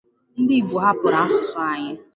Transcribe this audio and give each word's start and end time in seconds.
Ndịigbo 0.41 0.77
hapụrụ 0.85 1.17
asụsụ 1.23 1.57
anyị 1.71 1.91